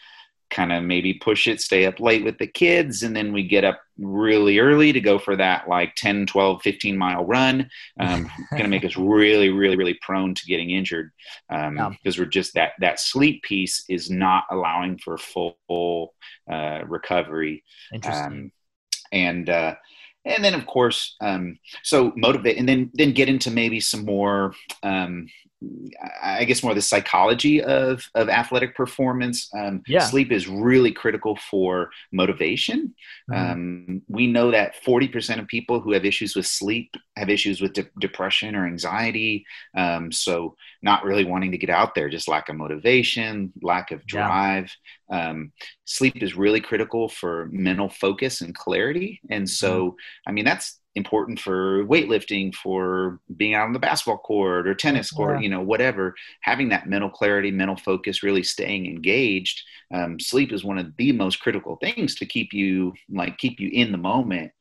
[0.49, 3.63] kind of maybe push it stay up late with the kids and then we get
[3.63, 7.67] up really early to go for that like 10 12 15 mile run
[7.99, 11.09] um, going to make us really really really prone to getting injured
[11.49, 11.89] um, Yeah.
[11.89, 16.13] because we're just that that sleep piece is not allowing for full
[16.51, 18.23] uh, recovery Interesting.
[18.25, 18.51] um,
[19.13, 19.75] and uh,
[20.25, 24.53] and then of course um, so motivate and then then get into maybe some more
[24.81, 25.27] um,
[26.21, 29.49] I guess more the psychology of of athletic performance.
[29.55, 29.99] Um, Yeah.
[30.01, 32.93] Sleep is really critical for motivation.
[33.31, 33.51] Mhm.
[33.51, 37.61] Um, we know that forty percent of people who have issues with sleep have issues
[37.61, 39.45] with de- depression or anxiety.
[39.75, 44.01] Um, so not really wanting to get out there, just lack of motivation, lack of
[44.01, 44.25] Yeah.
[44.27, 44.75] drive.
[45.09, 45.51] Um,
[45.85, 49.21] sleep is really critical for mental focus and clarity.
[49.29, 49.95] And so,
[50.27, 55.11] I mean, that's important for weightlifting, for being out on the basketball court or tennis
[55.11, 56.13] court, you know, whatever.
[56.41, 59.63] Having that mental clarity, mental focus, really staying engaged.
[59.93, 63.69] Um, sleep is one of the most critical things to keep you like keep you
[63.71, 64.51] in the moment.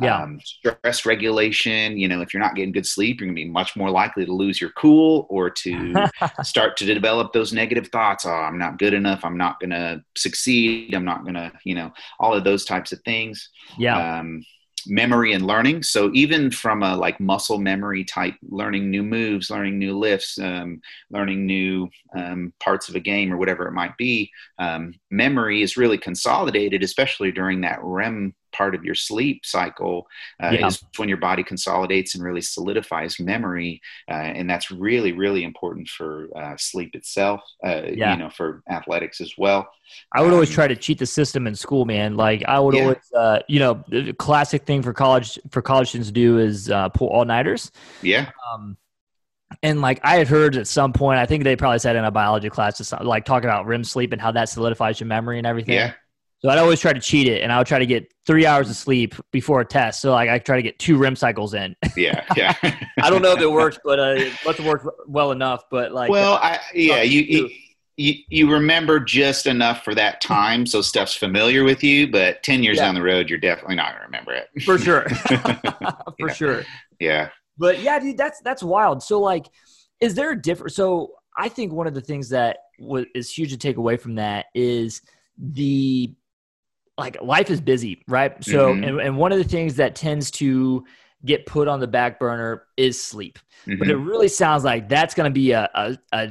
[0.00, 0.22] Yeah.
[0.22, 1.96] Um, stress regulation.
[1.98, 4.24] You know, if you're not getting good sleep, you're going to be much more likely
[4.24, 6.08] to lose your cool or to
[6.42, 8.24] start to develop those negative thoughts.
[8.24, 9.24] Oh, I'm not good enough.
[9.24, 10.94] I'm not going to succeed.
[10.94, 13.50] I'm not going to, you know, all of those types of things.
[13.76, 14.18] Yeah.
[14.18, 14.44] Um,
[14.86, 15.82] memory and learning.
[15.82, 20.80] So even from a like muscle memory type, learning new moves, learning new lifts, um,
[21.10, 25.76] learning new um, parts of a game or whatever it might be, um, memory is
[25.76, 30.06] really consolidated, especially during that REM part of your sleep cycle
[30.42, 30.66] uh, yeah.
[30.66, 33.80] is when your body consolidates and really solidifies memory
[34.10, 38.12] uh, and that's really really important for uh, sleep itself uh, yeah.
[38.12, 39.68] you know for athletics as well
[40.12, 42.74] i would um, always try to cheat the system in school man like i would
[42.74, 42.82] yeah.
[42.82, 46.70] always uh, you know the classic thing for college for college students to do is
[46.70, 47.70] uh, pull all-nighters
[48.02, 48.76] yeah um,
[49.62, 52.10] and like I had heard at some point, I think they probably said in a
[52.10, 55.74] biology class, like talking about REM sleep and how that solidifies your memory and everything.
[55.74, 55.94] Yeah.
[56.40, 58.70] So I'd always try to cheat it, and I would try to get three hours
[58.70, 60.00] of sleep before a test.
[60.00, 61.74] So like I try to get two REM cycles in.
[61.96, 62.54] Yeah, yeah.
[63.02, 65.64] I don't know if it works, but uh, it must have worked well enough.
[65.68, 67.50] But like, well, I, yeah, you,
[67.96, 72.08] you you remember just enough for that time, so stuff's familiar with you.
[72.08, 72.84] But ten years yeah.
[72.84, 75.08] down the road, you're definitely not gonna remember it for sure.
[75.18, 76.32] for yeah.
[76.34, 76.64] sure.
[77.00, 77.30] Yeah.
[77.56, 79.02] But yeah, dude, that's that's wild.
[79.02, 79.46] So like,
[80.00, 80.72] is there a different?
[80.72, 82.58] So I think one of the things that
[83.14, 85.02] is huge to take away from that is
[85.36, 86.14] the
[86.98, 88.42] like life is busy, right?
[88.44, 88.84] So, mm-hmm.
[88.84, 90.84] and, and one of the things that tends to
[91.24, 93.38] get put on the back burner is sleep.
[93.66, 93.78] Mm-hmm.
[93.78, 96.30] But it really sounds like that's going to be a, a, a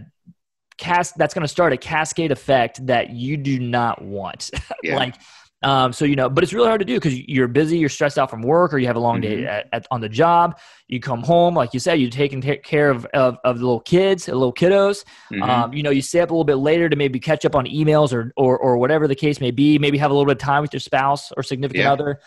[0.78, 4.52] cast that's going to start a cascade effect that you do not want.
[4.84, 4.96] Yeah.
[4.98, 5.16] like
[5.64, 8.20] um, so you know, but it's really hard to do because you're busy, you're stressed
[8.20, 9.42] out from work, or you have a long mm-hmm.
[9.42, 10.60] day at, at, on the job.
[10.88, 14.28] You come home, like you said, you're taking care of, of, of the little kids,
[14.28, 15.04] the little kiddos.
[15.32, 15.44] Mm-hmm.
[15.44, 17.66] Um, you know, you stay up a little bit later to maybe catch up on
[17.66, 19.80] emails or, or or whatever the case may be.
[19.80, 21.94] Maybe have a little bit of time with your spouse or significant yeah.
[21.94, 22.20] other,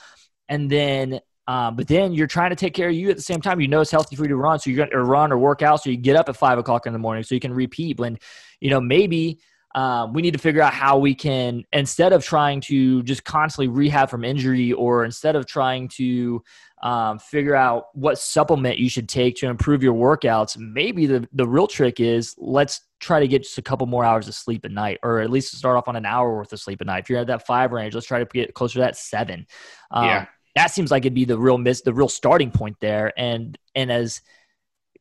[0.48, 1.20] and then.
[1.46, 3.60] Um, but then you're trying to take care of you at the same time.
[3.60, 5.62] You know it's healthy for you to run, so you're going to run or work
[5.62, 5.82] out.
[5.82, 7.98] So you get up at five o'clock in the morning, so you can repeat.
[7.98, 8.18] When
[8.60, 9.40] you know maybe
[9.74, 13.68] um, we need to figure out how we can instead of trying to just constantly
[13.68, 16.42] rehab from injury or instead of trying to
[16.82, 21.46] um, figure out what supplement you should take to improve your workouts maybe the, the
[21.46, 24.70] real trick is let's try to get just a couple more hours of sleep at
[24.70, 27.00] night or at least start off on an hour worth of sleep at night.
[27.04, 29.46] If you're at that five range let's try to get closer to that seven.
[29.90, 30.26] Um, yeah.
[30.54, 33.12] that seems like it'd be the real miss the real starting point there.
[33.18, 34.20] And and as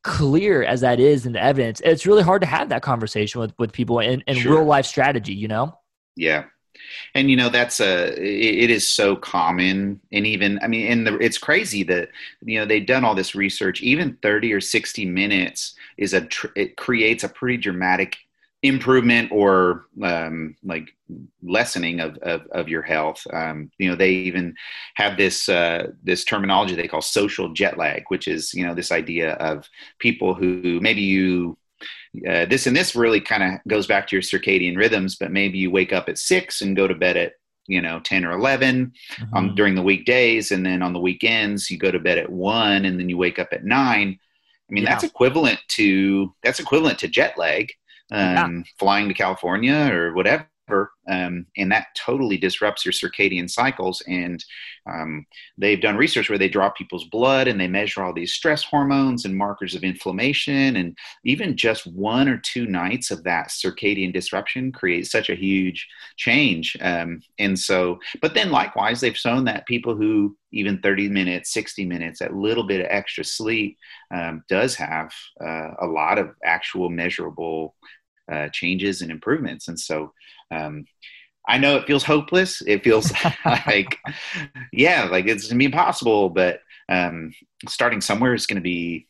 [0.03, 3.53] clear as that is in the evidence, it's really hard to have that conversation with,
[3.57, 4.57] with people in, in sure.
[4.57, 5.77] real life strategy, you know?
[6.15, 6.45] Yeah.
[7.13, 11.17] And you know that's a it is so common, and even I mean, and the,
[11.17, 12.09] it's crazy that
[12.41, 13.81] you know they've done all this research.
[13.81, 18.17] Even thirty or sixty minutes is a tr- it creates a pretty dramatic
[18.61, 20.89] improvement or um, like
[21.41, 23.25] lessening of, of, of your health.
[23.31, 24.55] Um, you know, they even
[24.95, 28.91] have this uh, this terminology they call social jet lag, which is you know this
[28.91, 29.67] idea of
[29.99, 31.57] people who maybe you
[32.27, 35.57] uh, this and this really kind of goes back to your circadian rhythms, but maybe
[35.57, 37.33] you wake up at six and go to bed at
[37.67, 39.37] you know 10 or 11 mm-hmm.
[39.37, 42.83] um, during the weekdays and then on the weekends you go to bed at 1
[42.83, 44.17] and then you wake up at 9 i
[44.73, 44.89] mean yeah.
[44.89, 47.71] that's equivalent to that's equivalent to jet lag
[48.11, 48.63] um, yeah.
[48.77, 50.47] flying to California or whatever.
[51.09, 54.03] Um, and that totally disrupts your circadian cycles.
[54.07, 54.43] And
[54.89, 55.25] um,
[55.57, 59.25] they've done research where they draw people's blood and they measure all these stress hormones
[59.25, 60.75] and markers of inflammation.
[60.75, 60.95] And
[61.25, 66.77] even just one or two nights of that circadian disruption creates such a huge change.
[66.81, 71.85] Um, and so, but then likewise, they've shown that people who even 30 minutes, 60
[71.85, 73.77] minutes, that little bit of extra sleep
[74.11, 75.11] um, does have
[75.43, 77.75] uh, a lot of actual measurable
[78.31, 79.67] uh, changes and improvements.
[79.67, 80.13] And so
[80.51, 80.85] um,
[81.47, 82.61] I know it feels hopeless.
[82.65, 83.11] It feels
[83.45, 83.97] like,
[84.71, 86.29] yeah, like it's gonna be impossible.
[86.29, 87.33] But um,
[87.67, 89.07] starting somewhere is going to be,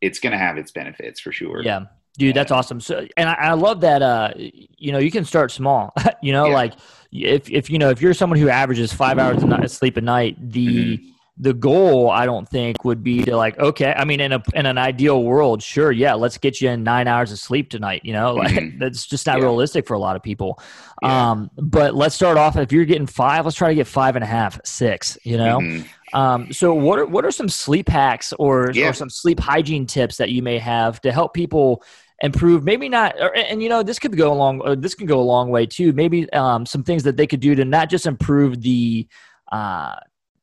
[0.00, 1.62] it's going to have its benefits for sure.
[1.62, 1.84] Yeah,
[2.18, 2.80] dude, that's awesome.
[2.80, 4.02] So, and I, I love that.
[4.02, 5.92] Uh, you know, you can start small.
[6.22, 6.54] you know, yeah.
[6.54, 6.74] like
[7.12, 10.36] if if you know if you're someone who averages five hours of sleep a night,
[10.40, 14.32] the mm-hmm the goal i don't think would be to like okay i mean in
[14.32, 17.70] a in an ideal world sure yeah let's get you in nine hours of sleep
[17.70, 18.78] tonight you know like mm-hmm.
[18.78, 19.44] that's just not yeah.
[19.44, 20.60] realistic for a lot of people
[21.02, 21.30] yeah.
[21.30, 24.22] um but let's start off if you're getting five let's try to get five and
[24.22, 26.16] a half six you know mm-hmm.
[26.18, 28.88] um so what are what are some sleep hacks or, yeah.
[28.88, 31.82] or some sleep hygiene tips that you may have to help people
[32.20, 35.18] improve maybe not or, and you know this could go a long this can go
[35.18, 38.06] a long way too maybe um, some things that they could do to not just
[38.06, 39.08] improve the
[39.50, 39.96] uh,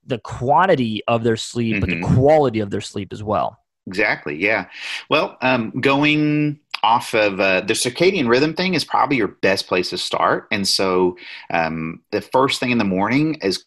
[0.09, 1.79] the quantity of their sleep, mm-hmm.
[1.79, 2.15] but the mm-hmm.
[2.15, 3.57] quality of their sleep as well.
[3.87, 4.35] Exactly.
[4.35, 4.65] Yeah.
[5.09, 9.89] Well, um, going off of uh, the circadian rhythm thing is probably your best place
[9.89, 10.47] to start.
[10.51, 11.17] And so
[11.51, 13.65] um, the first thing in the morning is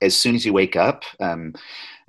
[0.00, 1.54] as soon as you wake up, um,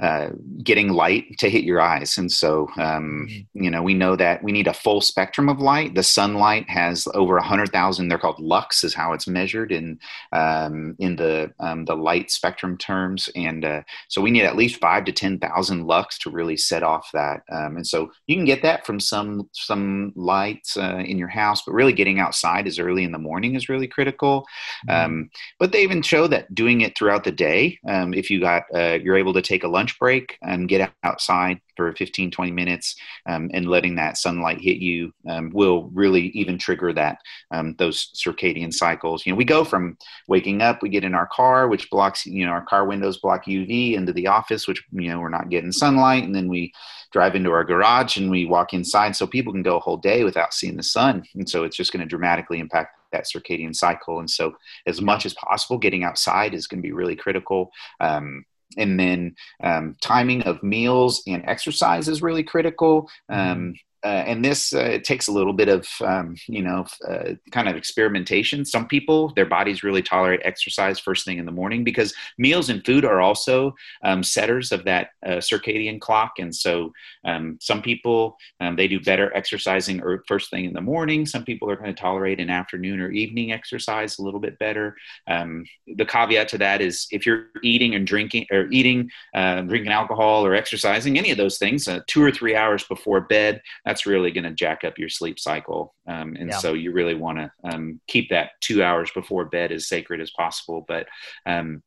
[0.03, 0.29] uh,
[0.61, 2.17] getting light to hit your eyes.
[2.17, 3.63] And so, um, mm-hmm.
[3.63, 5.95] you know, we know that we need a full spectrum of light.
[5.95, 8.09] The sunlight has over a hundred thousand.
[8.09, 9.97] They're called lux, is how it's measured in
[10.33, 13.29] um, in the um, the light spectrum terms.
[13.35, 16.83] And uh, so, we need at least five to ten thousand lux to really set
[16.83, 17.43] off that.
[17.49, 21.61] Um, and so, you can get that from some some lights uh, in your house,
[21.65, 24.45] but really getting outside as early in the morning is really critical.
[24.89, 25.05] Mm-hmm.
[25.05, 28.63] Um, but they even show that doing it throughout the day, um, if you got
[28.75, 32.51] uh, you're able to take a lunch lunch break and get outside for 15, 20
[32.51, 37.17] minutes um, and letting that sunlight hit you um, will really even trigger that,
[37.51, 39.25] um, those circadian cycles.
[39.25, 42.45] You know, we go from waking up, we get in our car, which blocks, you
[42.45, 45.71] know, our car windows block UV into the office, which, you know, we're not getting
[45.71, 46.23] sunlight.
[46.23, 46.73] And then we
[47.11, 50.23] drive into our garage and we walk inside so people can go a whole day
[50.23, 51.23] without seeing the sun.
[51.35, 54.19] And so it's just going to dramatically impact that circadian cycle.
[54.19, 57.71] And so, as much as possible, getting outside is going to be really critical.
[57.99, 58.43] Um,
[58.77, 63.09] and then um, timing of meals and exercise is really critical.
[63.29, 67.69] Um, uh, and this uh, takes a little bit of um, you know uh, kind
[67.69, 68.65] of experimentation.
[68.65, 72.85] Some people their bodies really tolerate exercise first thing in the morning because meals and
[72.85, 76.33] food are also um, setters of that uh, circadian clock.
[76.39, 76.91] And so
[77.23, 81.25] um, some people um, they do better exercising or first thing in the morning.
[81.25, 84.95] Some people are going to tolerate an afternoon or evening exercise a little bit better.
[85.27, 89.91] Um, the caveat to that is if you're eating and drinking or eating uh, drinking
[89.91, 93.61] alcohol or exercising any of those things uh, two or three hours before bed
[93.93, 95.93] that's really going to jack up your sleep cycle.
[96.07, 96.57] Um, and yeah.
[96.57, 100.31] so you really want to um, keep that two hours before bed as sacred as
[100.31, 100.83] possible.
[100.87, 101.05] But,
[101.45, 101.83] um,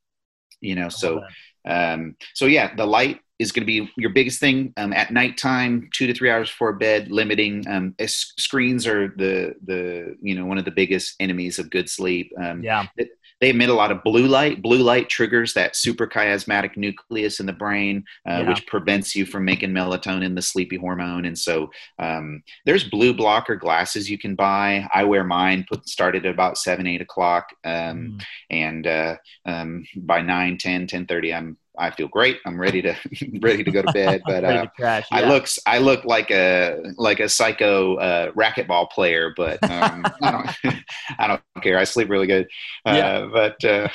[0.61, 1.25] you know, so,
[1.67, 5.89] um, so yeah, the light is going to be your biggest thing um, at nighttime,
[5.93, 7.11] two to three hours before bed.
[7.11, 11.91] Limiting um, screens are the the you know one of the biggest enemies of good
[11.91, 12.33] sleep.
[12.41, 13.09] Um, yeah, it,
[13.41, 14.63] they emit a lot of blue light.
[14.63, 18.49] Blue light triggers that suprachiasmatic nucleus in the brain, uh, yeah.
[18.49, 21.27] which prevents you from making melatonin, the sleepy hormone.
[21.27, 24.89] And so um, there's blue blocker glasses you can buy.
[24.93, 27.51] I wear mine, put started at about seven, eight o'clock.
[27.65, 28.25] Um, mm.
[28.51, 32.39] And uh, um, by 9, 10, 10 30, I'm I feel great.
[32.45, 32.97] I'm ready to
[33.41, 34.23] ready to go to bed.
[34.27, 35.19] But uh, crash, yeah.
[35.19, 40.31] I look I look like a like a psycho uh, racquetball player, but um, I
[40.33, 40.77] don't
[41.19, 41.79] I don't care.
[41.79, 42.49] I sleep really good.
[42.85, 43.27] Uh, yeah.
[43.33, 43.89] But uh,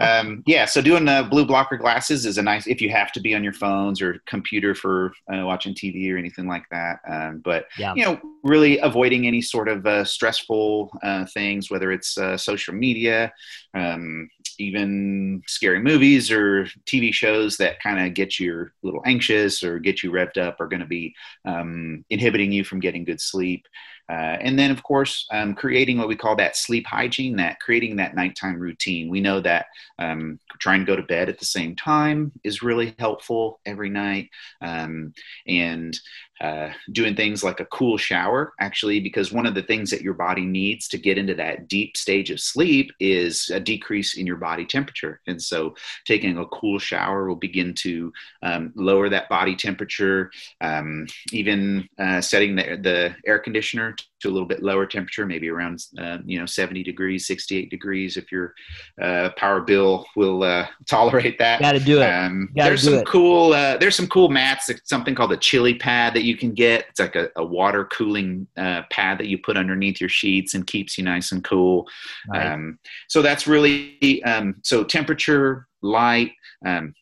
[0.00, 3.20] um, yeah, so doing the blue blocker glasses is a nice if you have to
[3.20, 7.00] be on your phones or computer for uh, watching TV or anything like that.
[7.08, 7.94] Um, but yeah.
[7.94, 10.90] you know, really avoiding any sort of uh, stressful
[11.32, 13.32] things, whether it's social media.
[13.74, 19.62] Um, even scary movies or TV shows that kind of get you a little anxious
[19.62, 23.20] or get you revved up are going to be um, inhibiting you from getting good
[23.20, 23.66] sleep.
[24.08, 27.96] Uh, and then, of course, um, creating what we call that sleep hygiene, that creating
[27.96, 29.08] that nighttime routine.
[29.08, 29.66] We know that
[29.98, 34.28] um, trying to go to bed at the same time is really helpful every night.
[34.60, 35.14] Um,
[35.46, 35.98] and
[36.40, 40.14] uh, doing things like a cool shower, actually, because one of the things that your
[40.14, 44.36] body needs to get into that deep stage of sleep is a decrease in your
[44.36, 45.20] body temperature.
[45.26, 50.30] And so, taking a cool shower will begin to um, lower that body temperature.
[50.60, 53.94] Um, even uh, setting the, the air conditioner
[54.24, 58.16] to a little bit lower temperature, maybe around uh, you know 70 degrees, 68 degrees,
[58.16, 58.54] if your
[59.00, 61.60] uh, power bill will uh, tolerate that.
[61.60, 62.06] Got to do it.
[62.06, 63.06] Um, there's do some it.
[63.06, 63.52] cool.
[63.52, 64.70] Uh, there's some cool mats.
[64.84, 66.86] Something called a chili pad that you can get.
[66.88, 70.66] It's like a, a water cooling uh, pad that you put underneath your sheets and
[70.66, 71.86] keeps you nice and cool.
[72.28, 72.52] Right.
[72.52, 76.32] Um, so that's really um, so temperature, light.
[76.64, 76.94] Um,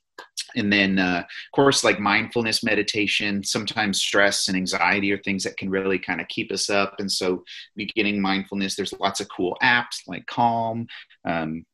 [0.57, 5.57] and then uh, of course like mindfulness meditation sometimes stress and anxiety are things that
[5.57, 6.97] can really kind of keep us up.
[6.99, 7.45] And so
[7.77, 10.87] beginning mindfulness there's lots of cool apps like calm
[11.25, 11.65] um,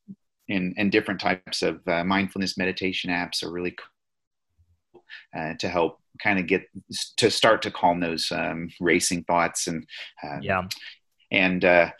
[0.49, 3.77] and, and different types of uh, mindfulness meditation apps are really
[4.93, 5.05] cool
[5.37, 6.67] uh, to help kind of get
[7.17, 9.87] to start to calm those um, racing thoughts and
[10.23, 10.63] um, yeah.
[11.31, 11.91] and uh,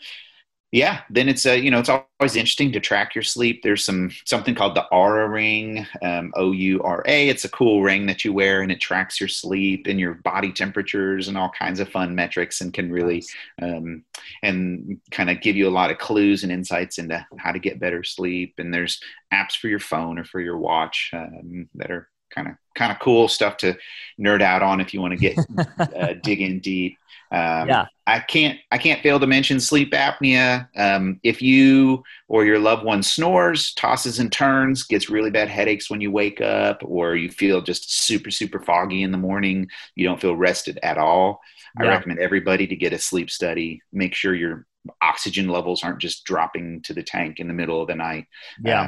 [0.71, 3.63] yeah then it's a uh, you know it's always interesting to track your sleep.
[3.63, 8.33] There's some something called the Oura ring um, o-u-r-a it's a cool ring that you
[8.33, 12.13] wear and it tracks your sleep and your body temperatures and all kinds of fun
[12.15, 13.23] metrics and can really
[13.61, 14.03] um,
[14.43, 17.79] and kind of give you a lot of clues and insights into how to get
[17.79, 18.55] better sleep.
[18.57, 18.99] And there's
[19.33, 22.99] apps for your phone or for your watch um, that are kind of kind of
[22.99, 23.77] cool stuff to
[24.19, 25.37] nerd out on if you want to get
[25.95, 26.97] uh, dig in deep.
[27.31, 27.85] Um, yeah.
[28.07, 30.67] I can't I can't fail to mention sleep apnea.
[30.75, 35.91] Um, if you or your loved one snores, tosses and turns, gets really bad headaches
[35.91, 40.05] when you wake up, or you feel just super super foggy in the morning, you
[40.05, 41.41] don't feel rested at all.
[41.79, 41.85] Yeah.
[41.85, 43.81] I recommend everybody to get a sleep study.
[43.93, 44.65] Make sure your
[45.01, 48.25] oxygen levels aren't just dropping to the tank in the middle of the night.
[48.63, 48.87] Yeah.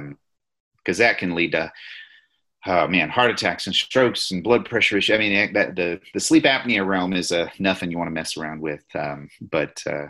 [0.83, 1.71] Because um, that can lead to
[2.65, 5.13] oh man, heart attacks and strokes and blood pressure issue.
[5.13, 8.37] I mean, that the the sleep apnea realm is uh, nothing you want to mess
[8.37, 8.83] around with.
[8.95, 10.07] Um, but uh,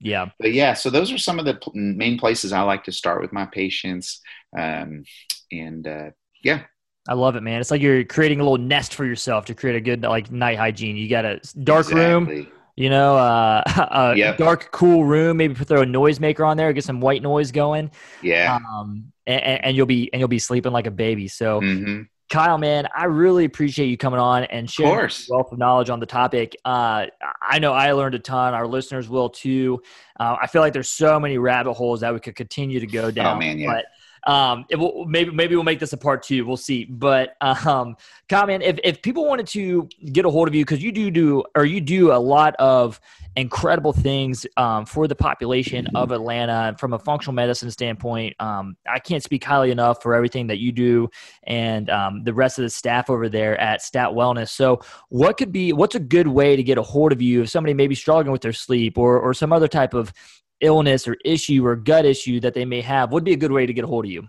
[0.00, 0.74] yeah, but yeah.
[0.74, 4.20] So those are some of the main places I like to start with my patients.
[4.56, 5.04] Um,
[5.50, 6.10] and uh,
[6.42, 6.62] yeah.
[7.08, 7.60] I love it, man.
[7.60, 10.58] It's like you're creating a little nest for yourself to create a good like night
[10.58, 10.96] hygiene.
[10.96, 12.34] You got a dark exactly.
[12.34, 14.36] room, you know, uh, a yep.
[14.36, 15.38] dark, cool room.
[15.38, 17.90] Maybe throw a noisemaker on there, get some white noise going.
[18.22, 18.58] Yeah.
[18.70, 21.26] Um, and, and, you'll be and you'll be sleeping like a baby.
[21.26, 22.02] So, mm-hmm.
[22.28, 26.00] Kyle, man, I really appreciate you coming on and sharing a wealth of knowledge on
[26.00, 26.56] the topic.
[26.64, 27.06] Uh,
[27.40, 28.52] I know I learned a ton.
[28.52, 29.80] Our listeners will too.
[30.18, 33.04] Uh, I feel like there's so many rabbit holes that we could continue to go
[33.04, 33.36] oh, down.
[33.36, 33.72] Oh man, yeah.
[33.72, 33.84] But
[34.26, 36.44] um, will, maybe maybe we'll make this a part two.
[36.44, 36.84] We'll see.
[36.84, 37.96] But um,
[38.28, 41.44] comment if if people wanted to get a hold of you because you do do
[41.54, 43.00] or you do a lot of
[43.36, 48.34] incredible things um, for the population of Atlanta from a functional medicine standpoint.
[48.40, 51.08] Um, I can't speak highly enough for everything that you do
[51.44, 54.48] and um, the rest of the staff over there at Stat Wellness.
[54.48, 57.50] So, what could be what's a good way to get a hold of you if
[57.50, 60.12] somebody may be struggling with their sleep or or some other type of
[60.60, 63.66] illness or issue or gut issue that they may have, would be a good way
[63.66, 64.28] to get a hold of you?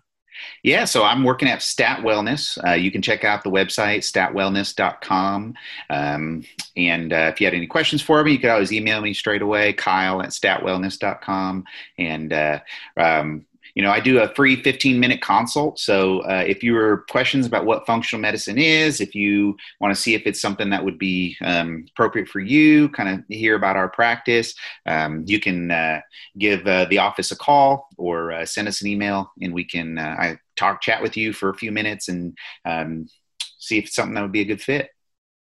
[0.64, 2.64] Yeah, so I'm working at Stat Wellness.
[2.64, 5.56] Uh, you can check out the website, statwellness.com.
[5.90, 6.44] Um,
[6.76, 9.42] and uh, if you had any questions for me, you could always email me straight
[9.42, 11.64] away, kyle at statwellness.com.
[11.98, 12.60] And uh,
[12.98, 13.47] um,
[13.78, 15.78] you know, I do a free 15 minute consult.
[15.78, 20.02] So uh, if you have questions about what functional medicine is, if you want to
[20.02, 23.76] see if it's something that would be um, appropriate for you, kind of hear about
[23.76, 24.56] our practice,
[24.88, 26.02] um, you can uh,
[26.40, 30.00] give uh, the office a call or uh, send us an email, and we can
[30.00, 33.08] uh, I talk chat with you for a few minutes and um,
[33.60, 34.90] see if it's something that would be a good fit.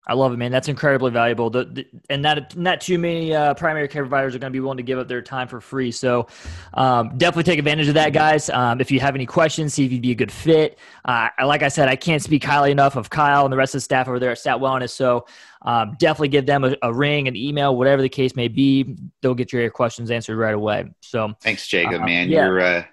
[0.08, 0.52] I love it, man.
[0.52, 1.50] That's incredibly valuable.
[1.50, 4.60] The, the, and not not too many uh, primary care providers are going to be
[4.60, 5.92] willing to give up their time for free.
[5.92, 6.28] So
[6.76, 8.50] um, definitely take advantage of that, guys.
[8.50, 10.78] Um, if you have any questions, see if you'd be a good fit.
[11.06, 13.80] Uh, like I said, I can't speak highly enough of Kyle and the rest of
[13.80, 14.92] the staff over there at Stat Wellness.
[14.92, 15.26] So
[15.64, 18.96] um, definitely give them a, a, ring, an email, whatever the case may be.
[19.22, 20.92] They'll get your questions answered right away.
[21.02, 22.02] So thanks, Jacob.
[22.02, 22.46] Uh, man, yeah.
[22.46, 22.84] you're uh,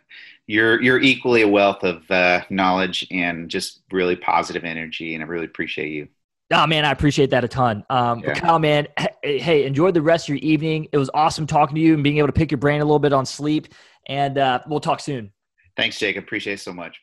[0.47, 5.27] you're you're equally a wealth of uh, knowledge and just really positive energy, and I
[5.27, 6.09] really appreciate you.
[6.53, 7.85] Oh man, I appreciate that a ton.
[7.89, 8.35] Um, yeah.
[8.35, 8.87] But Kyle, man,
[9.23, 10.89] hey, enjoy the rest of your evening.
[10.93, 12.99] It was awesome talking to you and being able to pick your brain a little
[12.99, 13.69] bit on sleep.
[14.07, 15.33] And uh, we'll talk soon.
[15.77, 16.17] Thanks, Jake.
[16.17, 17.01] Appreciate it so much.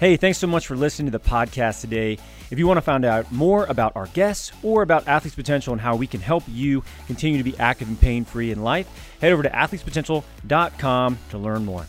[0.00, 2.18] Hey, thanks so much for listening to the podcast today.
[2.50, 5.80] If you want to find out more about our guests or about Athletes Potential and
[5.80, 8.88] how we can help you continue to be active and pain free in life,
[9.20, 11.86] head over to athletespotential.com to learn more.